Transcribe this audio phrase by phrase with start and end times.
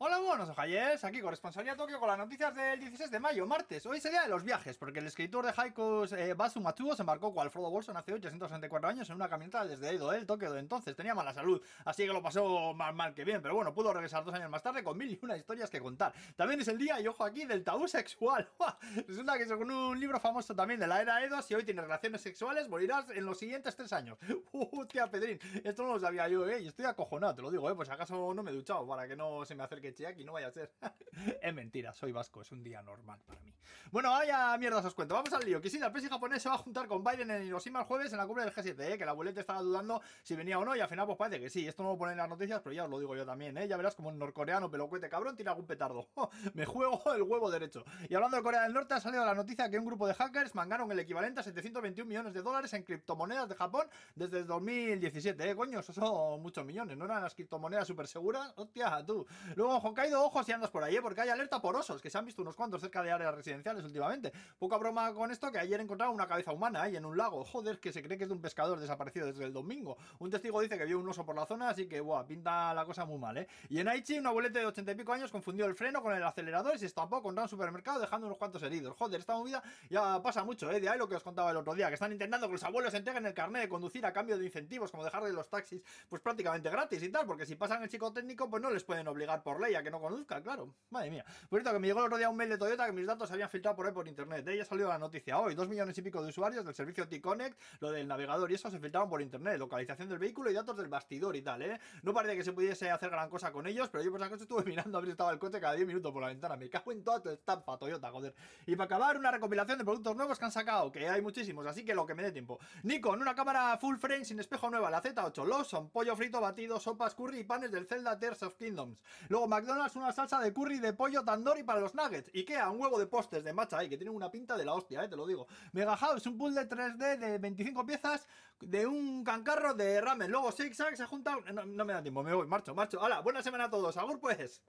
[0.00, 3.84] Hola, buenos ojayes, aquí corresponsalía Tokio con las noticias del 16 de mayo, martes.
[3.84, 7.34] Hoy sería de los viajes, porque el escritor de haikus eh, Basu Matsuo se embarcó
[7.34, 10.94] con Alfredo Bolson hace 864 años en una camioneta desde Edo, el Tokio de entonces.
[10.94, 14.24] Tenía mala salud, así que lo pasó más mal que bien, pero bueno, pudo regresar
[14.24, 16.12] dos años más tarde con mil y una historias que contar.
[16.36, 18.48] También es el día, y ojo aquí, del tabú sexual.
[19.08, 22.20] Resulta que según un libro famoso también de la era Edo, si hoy tienes relaciones
[22.20, 24.16] sexuales, morirás en los siguientes tres años.
[24.52, 27.74] Hostia, Pedrín, esto no lo sabía yo, eh, y estoy acojonado, te lo digo, eh,
[27.74, 30.48] pues acaso no me he duchado para que no se me acerque Chiaki, no vaya
[30.48, 30.72] a ser.
[31.42, 33.52] es mentira, soy vasco, es un día normal para mí.
[33.90, 35.14] Bueno, vaya mierda os cuento.
[35.14, 35.60] Vamos al lío.
[35.60, 38.26] Kishida, el japonés, se va a juntar con Biden en Hiroshima el jueves en la
[38.26, 38.98] cumbre del G7, ¿eh?
[38.98, 41.50] que la abuelete estaba dudando si venía o no, y al final pues parece que
[41.50, 41.66] sí.
[41.66, 43.66] Esto no lo ponen en las noticias, pero ya os lo digo yo también, ¿eh?
[43.66, 46.08] Ya verás como un norcoreano pelocuete cabrón tira algún petardo.
[46.54, 47.84] Me juego el huevo derecho.
[48.08, 50.54] Y hablando de Corea del Norte, ha salido la noticia que un grupo de hackers
[50.54, 55.50] mangaron el equivalente a 721 millones de dólares en criptomonedas de Japón desde el 2017,
[55.50, 55.56] ¿eh?
[55.56, 58.52] Coño, eso son muchos millones, ¿no eran las criptomonedas súper seguras?
[58.56, 59.26] Hostia, tú.
[59.56, 61.02] Luego, Hokkaido, ojos si andas por ahí, ¿eh?
[61.02, 63.84] porque hay alerta por osos, que se han visto unos cuantos cerca de áreas residenciales
[63.84, 64.32] últimamente.
[64.58, 67.44] Poca broma con esto, que ayer encontraron una cabeza humana ahí en un lago.
[67.44, 69.96] Joder, que se cree que es de un pescador desaparecido desde el domingo.
[70.18, 72.84] Un testigo dice que vio un oso por la zona, así que, buah, pinta la
[72.84, 73.48] cosa muy mal, ¿eh?
[73.68, 76.22] Y en Aichi, un abuelete de ochenta y pico años confundió el freno con el
[76.22, 78.96] acelerador y se estampó contra un supermercado dejando unos cuantos heridos.
[78.96, 80.80] Joder, esta movida ya pasa mucho, ¿eh?
[80.80, 82.92] De ahí lo que os contaba el otro día, que están intentando que los abuelos
[82.94, 86.70] entreguen el carnet de conducir a cambio de incentivos, como dejarle los taxis, pues prácticamente
[86.70, 89.67] gratis y tal, porque si pasan el psicotécnico, pues no les pueden obligar por ley
[89.82, 90.74] que no conduzcan, claro.
[90.90, 91.24] Madre mía.
[91.48, 93.34] Por cierto, que me llegó el otro un mail de Toyota que mis datos se
[93.34, 94.44] habían filtrado por ahí por internet.
[94.44, 95.54] De ella salió la noticia hoy.
[95.54, 98.78] Dos millones y pico de usuarios del servicio T-Connect, lo del navegador y eso se
[98.78, 99.58] filtraron por internet.
[99.58, 101.80] Localización del vehículo y datos del bastidor y tal, ¿eh?
[102.02, 104.64] No parece que se pudiese hacer gran cosa con ellos, pero yo por cosa estuve
[104.66, 106.56] mirando a ver si estaba el coche cada 10 minutos por la ventana.
[106.56, 108.34] Me cago en toda tu estampa, Toyota, joder.
[108.66, 111.84] Y para acabar, una recopilación de productos nuevos que han sacado, que hay muchísimos, así
[111.84, 112.58] que lo que me dé tiempo.
[112.82, 115.46] Nikon, una cámara full frame sin espejo nueva, la Z8.
[115.46, 119.02] Lawson, pollo frito batido, sopas curry y panes del Zelda Tears of Kingdoms.
[119.28, 122.30] Luego McDonald's, una salsa de curry de pollo tandoori para los nuggets.
[122.32, 125.02] Ikea, un huevo de postes de matcha ahí, que tiene una pinta de la hostia,
[125.02, 125.48] eh, te lo digo.
[125.72, 128.28] Mega House, un pool de 3D de 25 piezas
[128.60, 130.30] de un cancarro de ramen.
[130.30, 131.36] Luego Zigzag se junta...
[131.52, 133.00] No, no me da tiempo, me voy, marcho, marcho.
[133.00, 133.96] Hola, buena semana a todos.
[133.96, 134.62] Agur pues.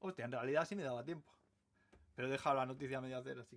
[0.00, 1.32] Hostia, en realidad sí me daba tiempo.
[2.14, 3.56] Pero he dejado la noticia a medio hacer, así